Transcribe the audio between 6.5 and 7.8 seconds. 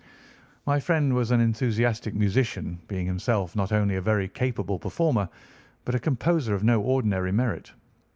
of no ordinary merit.